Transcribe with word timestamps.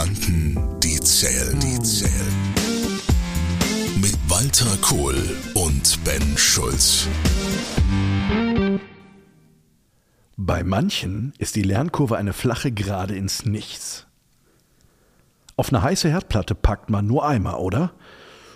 Gedanken, 0.00 0.80
die 0.80 0.98
zählen, 1.00 1.60
die 1.60 1.78
zählen. 1.82 2.32
Mit 4.00 4.16
Walter 4.28 4.78
Kohl 4.80 5.14
und 5.52 6.02
Ben 6.04 6.38
Schulz. 6.38 7.06
Bei 10.38 10.64
manchen 10.64 11.34
ist 11.36 11.54
die 11.54 11.62
Lernkurve 11.62 12.16
eine 12.16 12.32
flache 12.32 12.72
Gerade 12.72 13.14
ins 13.14 13.44
Nichts. 13.44 14.06
Auf 15.56 15.70
eine 15.70 15.82
heiße 15.82 16.08
Herdplatte 16.08 16.54
packt 16.54 16.88
man 16.88 17.06
nur 17.06 17.26
einmal, 17.26 17.56
oder? 17.56 17.92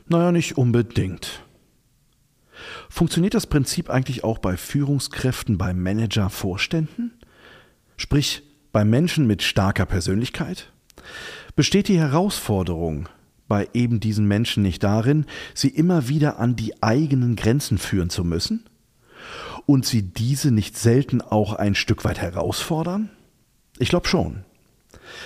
Naja, 0.08 0.32
nicht 0.32 0.56
unbedingt. 0.56 1.42
Funktioniert 2.88 3.34
das 3.34 3.46
Prinzip 3.46 3.90
eigentlich 3.90 4.24
auch 4.24 4.38
bei 4.38 4.56
Führungskräften, 4.56 5.58
bei 5.58 5.74
Manager, 5.74 6.30
Vorständen? 6.30 7.12
Sprich, 7.98 8.42
bei 8.72 8.86
Menschen 8.86 9.26
mit 9.26 9.42
starker 9.42 9.84
Persönlichkeit? 9.84 10.70
Besteht 11.56 11.88
die 11.88 11.98
Herausforderung 11.98 13.08
bei 13.48 13.68
eben 13.74 14.00
diesen 14.00 14.26
Menschen 14.26 14.62
nicht 14.62 14.82
darin, 14.82 15.26
sie 15.54 15.68
immer 15.68 16.08
wieder 16.08 16.38
an 16.38 16.56
die 16.56 16.82
eigenen 16.82 17.36
Grenzen 17.36 17.78
führen 17.78 18.10
zu 18.10 18.24
müssen? 18.24 18.64
Und 19.66 19.86
sie 19.86 20.02
diese 20.02 20.50
nicht 20.50 20.76
selten 20.76 21.22
auch 21.22 21.54
ein 21.54 21.74
Stück 21.74 22.04
weit 22.04 22.20
herausfordern? 22.20 23.10
Ich 23.78 23.88
glaube 23.88 24.08
schon. 24.08 24.44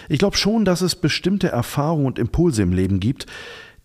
Ich 0.08 0.18
glaube 0.18 0.36
schon, 0.36 0.64
dass 0.64 0.80
es 0.80 0.94
bestimmte 0.94 1.48
Erfahrungen 1.48 2.06
und 2.06 2.18
Impulse 2.18 2.62
im 2.62 2.72
Leben 2.72 3.00
gibt, 3.00 3.26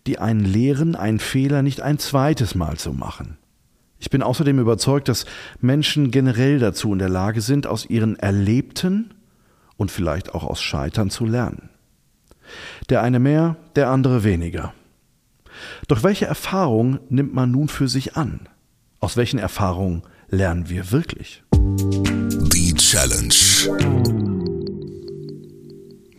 die 0.06 0.18
einen 0.18 0.44
lehren, 0.44 0.96
einen 0.96 1.18
Fehler 1.18 1.62
nicht 1.62 1.80
ein 1.80 1.98
zweites 1.98 2.54
Mal 2.54 2.76
zu 2.76 2.92
machen. 2.92 3.38
Ich 3.98 4.10
bin 4.10 4.22
außerdem 4.22 4.58
überzeugt, 4.58 5.08
dass 5.08 5.24
Menschen 5.60 6.10
generell 6.10 6.58
dazu 6.58 6.92
in 6.92 6.98
der 6.98 7.08
Lage 7.08 7.40
sind, 7.40 7.66
aus 7.66 7.88
ihren 7.88 8.18
Erlebten 8.18 9.14
und 9.76 9.90
vielleicht 9.90 10.34
auch 10.34 10.44
aus 10.44 10.60
Scheitern 10.60 11.10
zu 11.10 11.24
lernen. 11.24 11.70
Der 12.90 13.02
eine 13.02 13.18
mehr, 13.18 13.56
der 13.76 13.88
andere 13.88 14.24
weniger. 14.24 14.74
Doch 15.88 16.02
welche 16.02 16.26
Erfahrung 16.26 16.98
nimmt 17.08 17.34
man 17.34 17.50
nun 17.50 17.68
für 17.68 17.88
sich 17.88 18.16
an? 18.16 18.48
Aus 19.00 19.16
welchen 19.16 19.38
Erfahrungen 19.38 20.02
lernen 20.28 20.68
wir 20.68 20.90
wirklich? 20.90 21.42
Die 21.54 22.74
Challenge. 22.74 23.34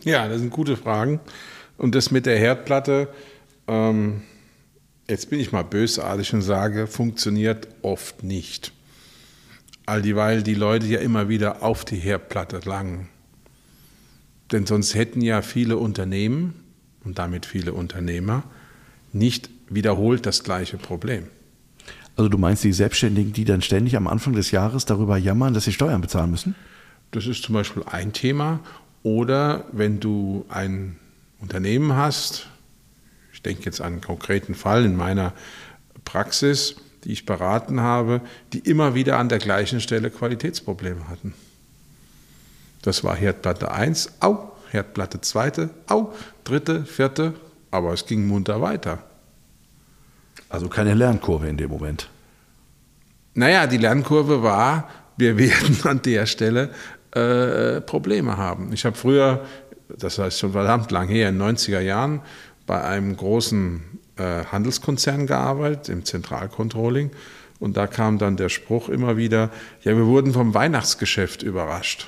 Ja, 0.02 0.28
das 0.28 0.40
sind 0.40 0.50
gute 0.50 0.76
Fragen. 0.76 1.20
Und 1.78 1.94
das 1.94 2.10
mit 2.10 2.26
der 2.26 2.38
Herdplatte, 2.38 3.08
ähm, 3.68 4.22
jetzt 5.08 5.30
bin 5.30 5.40
ich 5.40 5.52
mal 5.52 5.64
bösartig 5.64 6.32
und 6.32 6.42
sage, 6.42 6.86
funktioniert 6.86 7.68
oft 7.82 8.22
nicht. 8.22 8.72
All 9.84 10.02
dieweil 10.02 10.42
die 10.42 10.54
Leute 10.54 10.86
ja 10.86 10.98
immer 10.98 11.28
wieder 11.28 11.62
auf 11.62 11.84
die 11.84 11.96
Herdplatte 11.98 12.60
langen. 12.64 13.08
Denn 14.52 14.66
sonst 14.66 14.94
hätten 14.94 15.20
ja 15.20 15.42
viele 15.42 15.76
Unternehmen 15.76 16.54
und 17.04 17.18
damit 17.18 17.46
viele 17.46 17.72
Unternehmer 17.72 18.44
nicht 19.12 19.50
wiederholt 19.68 20.26
das 20.26 20.44
gleiche 20.44 20.76
Problem. 20.76 21.26
Also 22.16 22.28
du 22.28 22.38
meinst 22.38 22.64
die 22.64 22.72
Selbstständigen, 22.72 23.32
die 23.32 23.44
dann 23.44 23.62
ständig 23.62 23.96
am 23.96 24.06
Anfang 24.06 24.32
des 24.32 24.50
Jahres 24.50 24.86
darüber 24.86 25.18
jammern, 25.18 25.52
dass 25.52 25.64
sie 25.64 25.72
Steuern 25.72 26.00
bezahlen 26.00 26.30
müssen? 26.30 26.54
Das 27.10 27.26
ist 27.26 27.42
zum 27.42 27.54
Beispiel 27.54 27.82
ein 27.84 28.12
Thema. 28.12 28.60
Oder 29.02 29.66
wenn 29.72 30.00
du 30.00 30.46
ein 30.48 30.96
Unternehmen 31.40 31.94
hast, 31.94 32.48
ich 33.32 33.42
denke 33.42 33.64
jetzt 33.64 33.80
an 33.80 33.94
einen 33.94 34.00
konkreten 34.00 34.54
Fall 34.54 34.84
in 34.84 34.96
meiner 34.96 35.32
Praxis, 36.04 36.76
die 37.04 37.12
ich 37.12 37.26
beraten 37.26 37.80
habe, 37.80 38.22
die 38.52 38.60
immer 38.60 38.94
wieder 38.94 39.18
an 39.18 39.28
der 39.28 39.38
gleichen 39.38 39.80
Stelle 39.80 40.10
Qualitätsprobleme 40.10 41.08
hatten. 41.08 41.34
Das 42.86 43.02
war 43.02 43.16
Herdplatte 43.16 43.72
1, 43.72 44.12
au, 44.20 44.52
Herdplatte 44.70 45.20
2, 45.20 45.70
au, 45.88 46.12
dritte, 46.44 46.84
vierte, 46.84 47.34
aber 47.72 47.92
es 47.92 48.06
ging 48.06 48.28
munter 48.28 48.62
weiter. 48.62 49.00
Also 50.48 50.68
keine 50.68 50.94
Lernkurve 50.94 51.48
in 51.48 51.56
dem 51.56 51.68
Moment. 51.68 52.08
Naja, 53.34 53.66
die 53.66 53.78
Lernkurve 53.78 54.40
war, 54.44 54.88
wir 55.16 55.36
werden 55.38 55.78
an 55.82 56.00
der 56.02 56.26
Stelle 56.26 56.70
äh, 57.10 57.80
Probleme 57.80 58.36
haben. 58.36 58.72
Ich 58.72 58.84
habe 58.84 58.96
früher, 58.96 59.44
das 59.88 60.20
heißt 60.20 60.38
schon 60.38 60.52
verdammt 60.52 60.92
lang 60.92 61.08
her, 61.08 61.30
in 61.30 61.40
den 61.40 61.56
90er 61.56 61.80
Jahren, 61.80 62.20
bei 62.68 62.84
einem 62.84 63.16
großen 63.16 63.82
äh, 64.14 64.44
Handelskonzern 64.44 65.26
gearbeitet, 65.26 65.88
im 65.88 66.04
Zentralcontrolling. 66.04 67.10
Und 67.58 67.76
da 67.76 67.88
kam 67.88 68.18
dann 68.18 68.36
der 68.36 68.48
Spruch 68.48 68.88
immer 68.88 69.16
wieder, 69.16 69.50
ja, 69.82 69.96
wir 69.96 70.06
wurden 70.06 70.32
vom 70.32 70.54
Weihnachtsgeschäft 70.54 71.42
überrascht. 71.42 72.06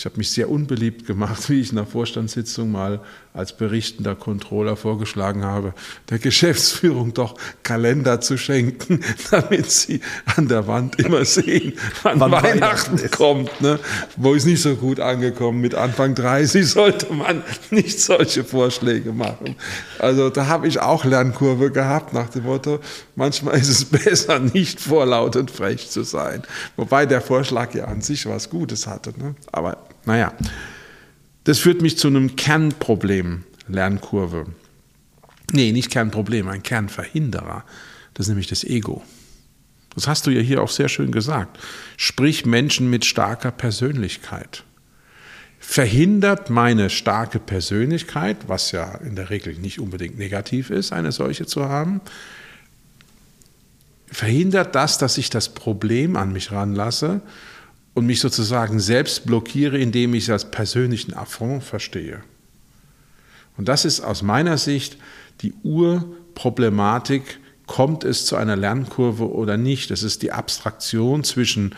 Ich 0.00 0.06
habe 0.06 0.16
mich 0.16 0.30
sehr 0.30 0.48
unbeliebt 0.48 1.06
gemacht, 1.06 1.46
wie 1.50 1.60
ich 1.60 1.68
in 1.68 1.76
der 1.76 1.84
Vorstandssitzung 1.84 2.72
mal 2.72 3.00
als 3.34 3.54
berichtender 3.54 4.14
Controller 4.14 4.74
vorgeschlagen 4.74 5.44
habe, 5.44 5.74
der 6.08 6.18
Geschäftsführung 6.18 7.12
doch 7.12 7.34
Kalender 7.62 8.22
zu 8.22 8.38
schenken, 8.38 9.04
damit 9.30 9.70
sie 9.70 10.00
an 10.36 10.48
der 10.48 10.66
Wand 10.66 10.98
immer 10.98 11.26
sehen, 11.26 11.74
wann, 12.02 12.18
wann 12.18 12.32
Weihnachten, 12.32 12.98
Weihnachten 12.98 13.10
kommt. 13.10 13.60
Ne? 13.60 13.78
Wo 14.16 14.32
ist 14.32 14.46
nicht 14.46 14.62
so 14.62 14.74
gut 14.74 15.00
angekommen. 15.00 15.60
Mit 15.60 15.74
Anfang 15.74 16.14
30 16.14 16.66
sollte 16.66 17.12
man 17.12 17.42
nicht 17.70 18.00
solche 18.00 18.42
Vorschläge 18.42 19.12
machen. 19.12 19.54
Also 19.98 20.30
da 20.30 20.46
habe 20.46 20.66
ich 20.66 20.80
auch 20.80 21.04
Lernkurve 21.04 21.70
gehabt 21.70 22.14
nach 22.14 22.30
dem 22.30 22.44
Motto, 22.44 22.80
manchmal 23.16 23.58
ist 23.58 23.68
es 23.68 23.84
besser, 23.84 24.38
nicht 24.38 24.80
vorlaut 24.80 25.36
und 25.36 25.50
frech 25.50 25.90
zu 25.90 26.04
sein. 26.04 26.42
Wobei 26.76 27.04
der 27.04 27.20
Vorschlag 27.20 27.74
ja 27.74 27.84
an 27.84 28.00
sich 28.00 28.24
was 28.24 28.48
Gutes 28.48 28.86
hatte. 28.86 29.12
Ne? 29.18 29.34
Aber 29.52 29.76
naja, 30.04 30.32
das 31.44 31.58
führt 31.58 31.82
mich 31.82 31.98
zu 31.98 32.08
einem 32.08 32.36
Kernproblem, 32.36 33.44
Lernkurve. 33.68 34.46
Nee, 35.52 35.72
nicht 35.72 35.90
Kernproblem, 35.90 36.48
ein 36.48 36.62
Kernverhinderer. 36.62 37.64
Das 38.14 38.26
ist 38.26 38.28
nämlich 38.28 38.48
das 38.48 38.64
Ego. 38.64 39.02
Das 39.94 40.06
hast 40.06 40.26
du 40.26 40.30
ja 40.30 40.40
hier 40.40 40.62
auch 40.62 40.70
sehr 40.70 40.88
schön 40.88 41.10
gesagt. 41.10 41.58
Sprich 41.96 42.46
Menschen 42.46 42.90
mit 42.90 43.04
starker 43.04 43.50
Persönlichkeit. 43.50 44.64
Verhindert 45.58 46.48
meine 46.48 46.88
starke 46.88 47.38
Persönlichkeit, 47.38 48.48
was 48.48 48.72
ja 48.72 48.94
in 48.96 49.16
der 49.16 49.30
Regel 49.30 49.54
nicht 49.54 49.80
unbedingt 49.80 50.18
negativ 50.18 50.70
ist, 50.70 50.92
eine 50.92 51.12
solche 51.12 51.46
zu 51.46 51.68
haben, 51.68 52.00
verhindert 54.06 54.74
das, 54.74 54.98
dass 54.98 55.18
ich 55.18 55.30
das 55.30 55.50
Problem 55.50 56.16
an 56.16 56.32
mich 56.32 56.50
ranlasse 56.50 57.20
und 57.94 58.06
mich 58.06 58.20
sozusagen 58.20 58.80
selbst 58.80 59.26
blockiere, 59.26 59.78
indem 59.78 60.14
ich 60.14 60.24
es 60.24 60.30
als 60.30 60.50
persönlichen 60.50 61.14
Affront 61.14 61.62
verstehe. 61.64 62.20
Und 63.56 63.68
das 63.68 63.84
ist 63.84 64.00
aus 64.00 64.22
meiner 64.22 64.58
Sicht 64.58 64.96
die 65.42 65.52
Urproblematik, 65.62 67.40
kommt 67.66 68.04
es 68.04 68.26
zu 68.26 68.36
einer 68.36 68.56
Lernkurve 68.56 69.30
oder 69.30 69.56
nicht. 69.56 69.90
Das 69.90 70.02
ist 70.02 70.22
die 70.22 70.32
Abstraktion 70.32 71.24
zwischen 71.24 71.74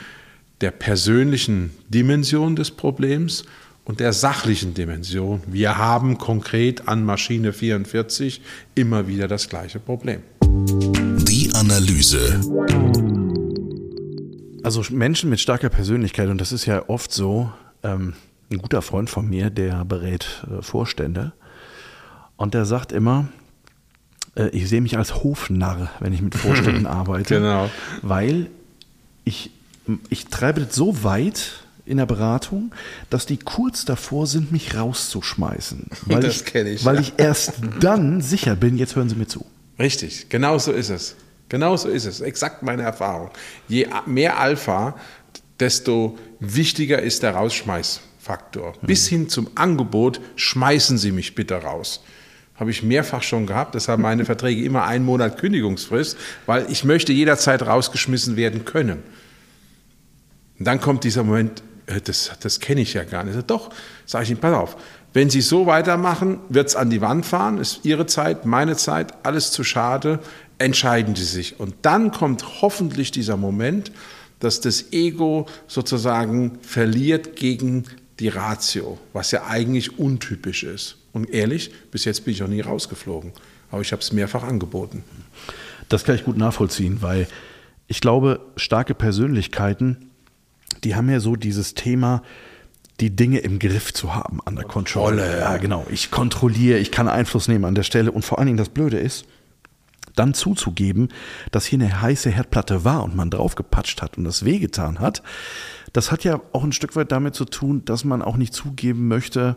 der 0.60 0.70
persönlichen 0.70 1.70
Dimension 1.88 2.56
des 2.56 2.70
Problems 2.70 3.44
und 3.84 4.00
der 4.00 4.12
sachlichen 4.12 4.74
Dimension. 4.74 5.42
Wir 5.46 5.76
haben 5.76 6.18
konkret 6.18 6.88
an 6.88 7.04
Maschine 7.04 7.52
44 7.52 8.40
immer 8.74 9.08
wieder 9.08 9.28
das 9.28 9.48
gleiche 9.48 9.80
Problem. 9.80 10.22
Die 10.40 11.50
Analyse. 11.54 12.40
Also 14.62 14.82
Menschen 14.90 15.30
mit 15.30 15.40
starker 15.40 15.68
Persönlichkeit, 15.68 16.28
und 16.28 16.40
das 16.40 16.52
ist 16.52 16.66
ja 16.66 16.88
oft 16.88 17.12
so, 17.12 17.52
ähm, 17.82 18.14
ein 18.50 18.58
guter 18.58 18.82
Freund 18.82 19.10
von 19.10 19.28
mir, 19.28 19.50
der 19.50 19.84
berät 19.84 20.44
äh, 20.46 20.62
Vorstände, 20.62 21.32
und 22.36 22.54
der 22.54 22.64
sagt 22.64 22.92
immer, 22.92 23.28
äh, 24.36 24.48
ich 24.48 24.68
sehe 24.68 24.80
mich 24.80 24.96
als 24.96 25.22
Hofnarr, 25.22 25.90
wenn 26.00 26.12
ich 26.12 26.22
mit 26.22 26.34
Vorständen 26.34 26.86
arbeite, 26.88 27.36
genau. 27.36 27.70
weil 28.02 28.48
ich, 29.24 29.50
ich 30.08 30.26
treibe 30.26 30.62
das 30.62 30.74
so 30.74 31.04
weit 31.04 31.52
in 31.84 31.96
der 31.96 32.06
Beratung, 32.06 32.72
dass 33.10 33.26
die 33.26 33.38
kurz 33.38 33.84
davor 33.84 34.26
sind, 34.26 34.52
mich 34.52 34.76
rauszuschmeißen. 34.76 35.86
Weil 36.06 36.22
das 36.22 36.44
kenne 36.44 36.70
ich. 36.70 36.84
Weil 36.84 37.00
ich 37.00 37.14
erst 37.16 37.54
dann 37.80 38.20
sicher 38.20 38.54
bin, 38.54 38.78
jetzt 38.78 38.94
hören 38.94 39.08
Sie 39.08 39.16
mir 39.16 39.26
zu. 39.26 39.44
Richtig, 39.80 40.28
genau 40.28 40.58
so 40.58 40.70
ist 40.70 40.90
es. 40.90 41.16
Genau 41.52 41.76
so 41.76 41.90
ist 41.90 42.06
es. 42.06 42.22
Exakt 42.22 42.62
meine 42.62 42.80
Erfahrung. 42.80 43.28
Je 43.68 43.86
mehr 44.06 44.40
Alpha, 44.40 44.96
desto 45.60 46.18
wichtiger 46.40 47.02
ist 47.02 47.22
der 47.22 47.34
Rausschmeißfaktor. 47.34 48.72
Mhm. 48.80 48.86
Bis 48.86 49.06
hin 49.06 49.28
zum 49.28 49.50
Angebot, 49.54 50.22
schmeißen 50.36 50.96
Sie 50.96 51.12
mich 51.12 51.34
bitte 51.34 51.56
raus. 51.56 52.02
Habe 52.54 52.70
ich 52.70 52.82
mehrfach 52.82 53.22
schon 53.22 53.46
gehabt. 53.46 53.74
Deshalb 53.74 54.00
meine 54.00 54.24
Verträge 54.32 54.64
immer 54.64 54.86
einen 54.86 55.04
Monat 55.04 55.36
Kündigungsfrist, 55.36 56.16
weil 56.46 56.64
ich 56.70 56.84
möchte 56.84 57.12
jederzeit 57.12 57.60
rausgeschmissen 57.60 58.36
werden 58.36 58.64
können. 58.64 59.02
Und 60.58 60.64
dann 60.64 60.80
kommt 60.80 61.04
dieser 61.04 61.22
Moment, 61.22 61.62
äh, 61.84 62.00
das, 62.00 62.32
das 62.40 62.60
kenne 62.60 62.80
ich 62.80 62.94
ja 62.94 63.04
gar 63.04 63.24
nicht. 63.24 63.38
Doch, 63.50 63.68
sage 64.06 64.24
ich 64.24 64.30
Ihnen, 64.30 64.40
pass 64.40 64.54
auf, 64.54 64.76
wenn 65.12 65.28
Sie 65.28 65.42
so 65.42 65.66
weitermachen, 65.66 66.38
wird 66.48 66.68
es 66.68 66.76
an 66.76 66.88
die 66.88 67.02
Wand 67.02 67.26
fahren, 67.26 67.58
ist 67.58 67.84
Ihre 67.84 68.06
Zeit, 68.06 68.46
meine 68.46 68.74
Zeit, 68.74 69.12
alles 69.26 69.50
zu 69.50 69.64
schade 69.64 70.20
entscheiden 70.62 71.14
sie 71.14 71.24
sich. 71.24 71.60
Und 71.60 71.74
dann 71.82 72.10
kommt 72.10 72.62
hoffentlich 72.62 73.10
dieser 73.10 73.36
Moment, 73.36 73.92
dass 74.40 74.60
das 74.60 74.92
Ego 74.92 75.46
sozusagen 75.66 76.58
verliert 76.62 77.36
gegen 77.36 77.84
die 78.18 78.28
Ratio, 78.28 78.98
was 79.12 79.30
ja 79.30 79.46
eigentlich 79.46 79.98
untypisch 79.98 80.64
ist. 80.64 80.96
Und 81.12 81.30
ehrlich, 81.30 81.72
bis 81.90 82.04
jetzt 82.04 82.24
bin 82.24 82.34
ich 82.34 82.40
noch 82.40 82.48
nie 82.48 82.60
rausgeflogen. 82.60 83.32
Aber 83.70 83.82
ich 83.82 83.92
habe 83.92 84.02
es 84.02 84.12
mehrfach 84.12 84.42
angeboten. 84.42 85.04
Das 85.88 86.04
kann 86.04 86.14
ich 86.14 86.24
gut 86.24 86.36
nachvollziehen, 86.36 87.02
weil 87.02 87.26
ich 87.86 88.00
glaube, 88.00 88.40
starke 88.56 88.94
Persönlichkeiten, 88.94 90.10
die 90.84 90.94
haben 90.94 91.10
ja 91.10 91.20
so 91.20 91.36
dieses 91.36 91.74
Thema, 91.74 92.22
die 93.00 93.14
Dinge 93.14 93.38
im 93.38 93.58
Griff 93.58 93.92
zu 93.92 94.14
haben 94.14 94.40
an 94.44 94.56
der 94.56 94.64
Kontrolle. 94.64 95.40
Ja, 95.40 95.56
genau. 95.56 95.86
Ich 95.90 96.10
kontrolliere, 96.10 96.78
ich 96.78 96.90
kann 96.90 97.08
Einfluss 97.08 97.48
nehmen 97.48 97.64
an 97.64 97.74
der 97.74 97.82
Stelle. 97.82 98.12
Und 98.12 98.24
vor 98.24 98.38
allen 98.38 98.46
Dingen 98.46 98.58
das 98.58 98.68
Blöde 98.68 98.98
ist, 98.98 99.24
dann 100.14 100.34
zuzugeben, 100.34 101.08
dass 101.50 101.66
hier 101.66 101.78
eine 101.78 102.02
heiße 102.02 102.30
Herdplatte 102.30 102.84
war 102.84 103.04
und 103.04 103.16
man 103.16 103.30
draufgepatscht 103.30 104.02
hat 104.02 104.18
und 104.18 104.24
das 104.24 104.44
wehgetan 104.44 105.00
hat, 105.00 105.22
das 105.92 106.10
hat 106.10 106.24
ja 106.24 106.40
auch 106.52 106.64
ein 106.64 106.72
Stück 106.72 106.96
weit 106.96 107.12
damit 107.12 107.34
zu 107.34 107.44
tun, 107.44 107.84
dass 107.84 108.04
man 108.04 108.22
auch 108.22 108.36
nicht 108.36 108.54
zugeben 108.54 109.08
möchte, 109.08 109.56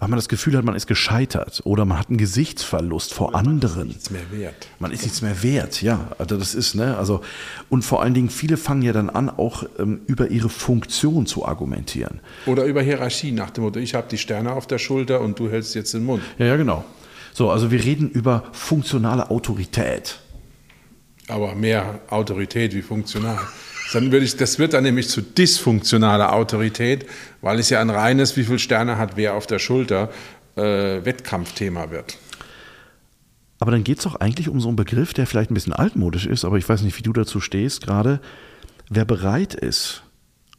weil 0.00 0.08
man 0.08 0.16
das 0.16 0.30
Gefühl 0.30 0.56
hat, 0.56 0.64
man 0.64 0.74
ist 0.74 0.86
gescheitert 0.86 1.60
oder 1.64 1.84
man 1.84 1.98
hat 1.98 2.08
einen 2.08 2.16
Gesichtsverlust 2.16 3.12
vor 3.12 3.34
anderen. 3.34 3.88
Man 3.88 3.90
ist 3.90 3.94
nichts 3.94 4.10
mehr 4.10 4.30
wert. 4.32 4.68
Man 4.78 4.92
ist 4.92 5.02
nichts 5.02 5.22
mehr 5.22 5.42
wert, 5.42 5.82
ja. 5.82 6.08
Also 6.18 6.38
das 6.38 6.54
ist, 6.54 6.74
ne, 6.74 6.96
also, 6.96 7.20
und 7.68 7.84
vor 7.84 8.02
allen 8.02 8.14
Dingen, 8.14 8.30
viele 8.30 8.56
fangen 8.56 8.80
ja 8.80 8.94
dann 8.94 9.10
an, 9.10 9.28
auch 9.28 9.64
ähm, 9.78 10.00
über 10.06 10.28
ihre 10.28 10.48
Funktion 10.48 11.26
zu 11.26 11.44
argumentieren. 11.44 12.20
Oder 12.46 12.64
über 12.64 12.80
Hierarchie, 12.80 13.30
nach 13.30 13.50
dem 13.50 13.64
Motto, 13.64 13.78
ich 13.78 13.94
habe 13.94 14.06
die 14.10 14.16
Sterne 14.16 14.52
auf 14.52 14.66
der 14.66 14.78
Schulter 14.78 15.20
und 15.20 15.38
du 15.38 15.50
hältst 15.50 15.74
jetzt 15.74 15.92
den 15.92 16.04
Mund. 16.04 16.22
Ja, 16.38 16.46
ja, 16.46 16.56
genau. 16.56 16.82
So, 17.40 17.50
also 17.50 17.70
wir 17.70 17.82
reden 17.82 18.10
über 18.10 18.44
funktionale 18.52 19.30
Autorität. 19.30 20.18
Aber 21.26 21.54
mehr 21.54 22.00
Autorität 22.10 22.74
wie 22.74 22.82
funktional. 22.82 23.38
Dann 23.94 24.12
würde 24.12 24.26
ich, 24.26 24.36
das 24.36 24.58
wird 24.58 24.74
dann 24.74 24.82
nämlich 24.82 25.08
zu 25.08 25.22
dysfunktionaler 25.22 26.34
Autorität, 26.34 27.06
weil 27.40 27.58
es 27.58 27.70
ja 27.70 27.80
ein 27.80 27.88
reines, 27.88 28.36
wie 28.36 28.44
viele 28.44 28.58
Sterne 28.58 28.98
hat 28.98 29.16
wer 29.16 29.36
auf 29.36 29.46
der 29.46 29.58
Schulter, 29.58 30.10
äh, 30.56 30.62
Wettkampfthema 31.02 31.90
wird. 31.90 32.18
Aber 33.58 33.70
dann 33.70 33.84
geht 33.84 33.96
es 33.96 34.04
doch 34.04 34.16
eigentlich 34.16 34.50
um 34.50 34.60
so 34.60 34.68
einen 34.68 34.76
Begriff, 34.76 35.14
der 35.14 35.26
vielleicht 35.26 35.50
ein 35.50 35.54
bisschen 35.54 35.72
altmodisch 35.72 36.26
ist, 36.26 36.44
aber 36.44 36.58
ich 36.58 36.68
weiß 36.68 36.82
nicht, 36.82 36.98
wie 36.98 37.02
du 37.02 37.14
dazu 37.14 37.40
stehst 37.40 37.80
gerade. 37.80 38.20
Wer 38.90 39.06
bereit 39.06 39.54
ist, 39.54 40.02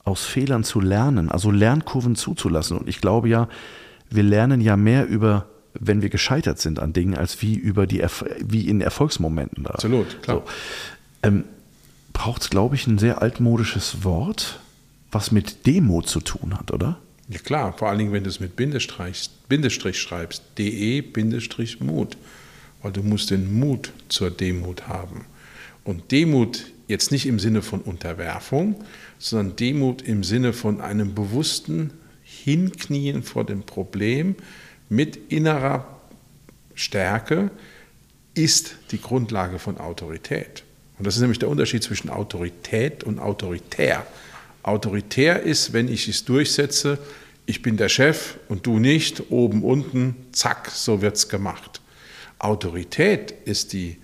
aus 0.03 0.25
Fehlern 0.25 0.63
zu 0.63 0.79
lernen, 0.79 1.29
also 1.29 1.51
Lernkurven 1.51 2.15
zuzulassen. 2.15 2.75
Und 2.75 2.89
ich 2.89 3.01
glaube 3.01 3.29
ja, 3.29 3.49
wir 4.09 4.23
lernen 4.23 4.61
ja 4.61 4.77
mehr 4.77 5.07
über 5.07 5.50
wenn 5.73 6.01
wir 6.01 6.09
gescheitert 6.09 6.59
sind 6.59 6.79
an 6.79 6.93
Dingen, 6.93 7.15
als 7.15 7.41
wie 7.41 7.55
über 7.55 7.87
die 7.87 7.99
Erf 7.99 8.25
wie 8.39 8.67
in 8.67 8.81
Erfolgsmomenten. 8.81 9.63
Da. 9.63 9.71
Absolut, 9.71 10.21
klar. 10.21 10.37
So. 10.37 10.43
Ähm, 11.23 11.43
Braucht 12.13 12.41
es, 12.41 12.49
glaube 12.49 12.75
ich, 12.75 12.87
ein 12.87 12.97
sehr 12.97 13.21
altmodisches 13.21 14.03
Wort, 14.03 14.59
was 15.11 15.31
mit 15.31 15.65
Demut 15.65 16.07
zu 16.07 16.19
tun 16.19 16.57
hat, 16.57 16.71
oder? 16.71 16.97
Ja 17.29 17.39
klar, 17.39 17.73
vor 17.77 17.89
allen 17.89 17.99
Dingen, 17.99 18.11
wenn 18.11 18.23
du 18.23 18.29
es 18.29 18.39
mit 18.39 18.55
Bindestrich, 18.55 19.29
Bindestrich 19.47 19.97
schreibst, 19.97 20.43
de 20.57 21.01
Bindestrich 21.01 21.79
Mut, 21.79 22.17
weil 22.81 22.91
du 22.91 23.01
musst 23.03 23.31
den 23.31 23.57
Mut 23.57 23.93
zur 24.09 24.29
Demut 24.29 24.87
haben. 24.87 25.25
Und 25.83 26.11
Demut 26.11 26.65
jetzt 26.87 27.11
nicht 27.11 27.25
im 27.25 27.39
Sinne 27.39 27.61
von 27.61 27.81
Unterwerfung, 27.81 28.75
sondern 29.17 29.55
Demut 29.55 30.01
im 30.01 30.23
Sinne 30.23 30.51
von 30.51 30.81
einem 30.81 31.15
bewussten 31.15 31.91
Hinknien 32.23 33.23
vor 33.23 33.45
dem 33.45 33.63
Problem, 33.63 34.35
mit 34.91 35.31
innerer 35.31 35.87
Stärke 36.75 37.49
ist 38.33 38.75
die 38.91 38.99
Grundlage 39.01 39.57
von 39.57 39.77
Autorität. 39.77 40.63
Und 40.97 41.07
das 41.07 41.15
ist 41.15 41.21
nämlich 41.21 41.39
der 41.39 41.47
Unterschied 41.47 41.81
zwischen 41.81 42.09
Autorität 42.09 43.05
und 43.05 43.17
autoritär. 43.17 44.05
Autoritär 44.63 45.43
ist, 45.43 45.71
wenn 45.71 45.87
ich 45.87 46.09
es 46.09 46.25
durchsetze, 46.25 46.99
ich 47.45 47.61
bin 47.61 47.77
der 47.77 47.87
Chef 47.87 48.35
und 48.49 48.67
du 48.67 48.79
nicht, 48.79 49.31
oben, 49.31 49.63
unten, 49.63 50.15
zack, 50.33 50.69
so 50.69 51.01
wird 51.01 51.15
es 51.15 51.29
gemacht. 51.29 51.79
Autorität 52.37 53.33
ist 53.45 53.71
die 53.71 53.97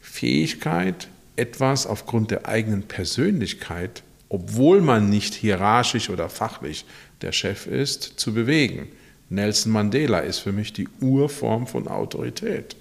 Fähigkeit, 0.00 1.08
etwas 1.36 1.86
aufgrund 1.86 2.30
der 2.30 2.48
eigenen 2.48 2.84
Persönlichkeit, 2.84 4.02
obwohl 4.30 4.80
man 4.80 5.10
nicht 5.10 5.34
hierarchisch 5.34 6.08
oder 6.08 6.30
fachlich 6.30 6.86
der 7.20 7.32
Chef 7.32 7.66
ist, 7.66 8.18
zu 8.18 8.32
bewegen. 8.32 8.88
Nelson 9.32 9.72
Mandela 9.72 10.20
ist 10.20 10.40
für 10.40 10.52
mich 10.52 10.72
die 10.72 10.88
Urform 11.00 11.66
von 11.66 11.88
Autorität. 11.88 12.76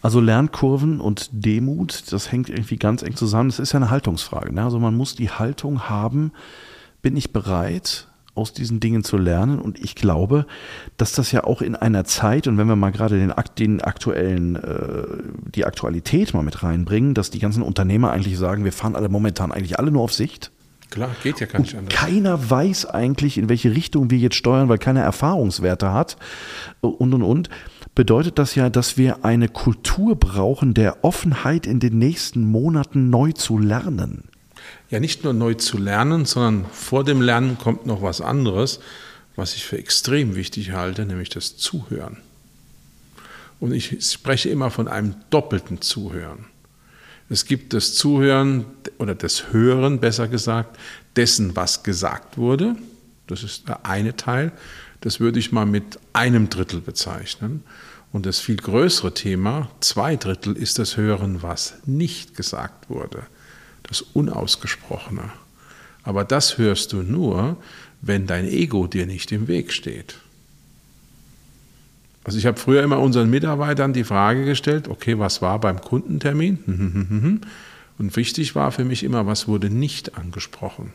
Also 0.00 0.20
Lernkurven 0.20 1.00
und 1.00 1.28
Demut, 1.32 2.12
das 2.12 2.32
hängt 2.32 2.48
irgendwie 2.48 2.76
ganz 2.76 3.02
eng 3.02 3.16
zusammen. 3.16 3.50
Das 3.50 3.58
ist 3.58 3.72
ja 3.72 3.78
eine 3.78 3.90
Haltungsfrage. 3.90 4.54
Ne? 4.54 4.62
Also 4.62 4.78
man 4.78 4.96
muss 4.96 5.16
die 5.16 5.30
Haltung 5.30 5.88
haben, 5.88 6.32
bin 7.02 7.16
ich 7.16 7.32
bereit, 7.32 8.08
aus 8.34 8.52
diesen 8.52 8.80
Dingen 8.80 9.04
zu 9.04 9.16
lernen. 9.16 9.58
Und 9.58 9.78
ich 9.82 9.94
glaube, 9.94 10.46
dass 10.96 11.12
das 11.12 11.32
ja 11.32 11.44
auch 11.44 11.60
in 11.60 11.74
einer 11.74 12.04
Zeit, 12.04 12.46
und 12.46 12.56
wenn 12.56 12.68
wir 12.68 12.76
mal 12.76 12.92
gerade 12.92 13.18
den, 13.18 13.34
den 13.58 13.82
aktuellen, 13.82 14.56
äh, 14.56 15.22
die 15.54 15.64
Aktualität 15.64 16.34
mal 16.34 16.42
mit 16.42 16.62
reinbringen, 16.62 17.14
dass 17.14 17.30
die 17.30 17.38
ganzen 17.38 17.62
Unternehmer 17.62 18.12
eigentlich 18.12 18.38
sagen, 18.38 18.64
wir 18.64 18.72
fahren 18.72 18.96
alle 18.96 19.08
momentan 19.08 19.52
eigentlich 19.52 19.78
alle 19.78 19.90
nur 19.90 20.02
auf 20.02 20.12
Sicht. 20.12 20.52
Klar, 20.90 21.10
geht 21.22 21.40
ja 21.40 21.46
gar 21.46 21.60
nicht 21.60 21.76
anders. 21.76 21.94
Keiner 21.94 22.50
weiß 22.50 22.86
eigentlich, 22.86 23.38
in 23.38 23.48
welche 23.48 23.72
Richtung 23.72 24.10
wir 24.10 24.18
jetzt 24.18 24.36
steuern, 24.36 24.68
weil 24.68 24.78
keiner 24.78 25.02
Erfahrungswerte 25.02 25.92
hat 25.92 26.16
und 26.80 27.12
und 27.14 27.22
und. 27.22 27.50
Bedeutet 27.94 28.38
das 28.38 28.54
ja, 28.54 28.68
dass 28.68 28.98
wir 28.98 29.24
eine 29.24 29.48
Kultur 29.48 30.16
brauchen 30.16 30.74
der 30.74 31.02
Offenheit 31.02 31.66
in 31.66 31.80
den 31.80 31.98
nächsten 31.98 32.44
Monaten 32.44 33.08
neu 33.08 33.32
zu 33.32 33.58
lernen. 33.58 34.24
Ja, 34.90 35.00
nicht 35.00 35.24
nur 35.24 35.32
neu 35.32 35.54
zu 35.54 35.78
lernen, 35.78 36.26
sondern 36.26 36.66
vor 36.70 37.04
dem 37.04 37.20
Lernen 37.20 37.58
kommt 37.58 37.86
noch 37.86 38.02
was 38.02 38.20
anderes, 38.20 38.80
was 39.34 39.54
ich 39.54 39.64
für 39.64 39.78
extrem 39.78 40.34
wichtig 40.34 40.72
halte, 40.72 41.06
nämlich 41.06 41.30
das 41.30 41.56
Zuhören. 41.56 42.18
Und 43.60 43.72
ich 43.72 43.96
spreche 44.04 44.50
immer 44.50 44.70
von 44.70 44.88
einem 44.88 45.14
doppelten 45.30 45.80
Zuhören. 45.80 46.46
Es 47.28 47.44
gibt 47.44 47.72
das 47.72 47.94
Zuhören 47.94 48.66
oder 48.98 49.14
das 49.14 49.52
Hören, 49.52 49.98
besser 49.98 50.28
gesagt, 50.28 50.78
dessen, 51.16 51.56
was 51.56 51.82
gesagt 51.82 52.38
wurde. 52.38 52.76
Das 53.26 53.42
ist 53.42 53.68
der 53.68 53.84
eine 53.84 54.16
Teil. 54.16 54.52
Das 55.00 55.18
würde 55.20 55.38
ich 55.38 55.52
mal 55.52 55.66
mit 55.66 55.98
einem 56.12 56.48
Drittel 56.48 56.80
bezeichnen. 56.80 57.64
Und 58.12 58.26
das 58.26 58.38
viel 58.38 58.56
größere 58.56 59.12
Thema, 59.12 59.68
zwei 59.80 60.16
Drittel, 60.16 60.56
ist 60.56 60.78
das 60.78 60.96
Hören, 60.96 61.42
was 61.42 61.74
nicht 61.84 62.36
gesagt 62.36 62.88
wurde. 62.88 63.22
Das 63.82 64.00
Unausgesprochene. 64.00 65.32
Aber 66.02 66.24
das 66.24 66.56
hörst 66.58 66.92
du 66.92 67.02
nur, 67.02 67.56
wenn 68.00 68.26
dein 68.26 68.46
Ego 68.46 68.86
dir 68.86 69.06
nicht 69.06 69.32
im 69.32 69.48
Weg 69.48 69.72
steht. 69.72 70.16
Also 72.26 72.38
ich 72.38 72.46
habe 72.46 72.58
früher 72.58 72.82
immer 72.82 72.98
unseren 72.98 73.30
Mitarbeitern 73.30 73.92
die 73.92 74.02
Frage 74.02 74.44
gestellt, 74.44 74.88
okay, 74.88 75.16
was 75.16 75.42
war 75.42 75.60
beim 75.60 75.80
Kundentermin? 75.80 77.40
Und 77.98 78.16
wichtig 78.16 78.56
war 78.56 78.72
für 78.72 78.84
mich 78.84 79.04
immer, 79.04 79.28
was 79.28 79.46
wurde 79.46 79.70
nicht 79.70 80.18
angesprochen. 80.18 80.92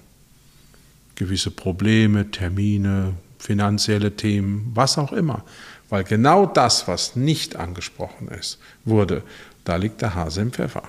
Gewisse 1.15 1.49
Probleme, 1.49 2.31
Termine, 2.31 3.13
finanzielle 3.39 4.17
Themen, 4.17 4.71
was 4.73 4.97
auch 4.97 5.13
immer. 5.13 5.45
Weil 5.89 6.03
genau 6.03 6.45
das, 6.45 6.89
was 6.89 7.15
nicht 7.15 7.55
angesprochen 7.55 8.27
ist, 8.27 8.59
wurde, 8.83 9.23
da 9.63 9.77
liegt 9.77 10.01
der 10.01 10.15
Hase 10.15 10.41
im 10.41 10.51
Pfeffer. 10.51 10.83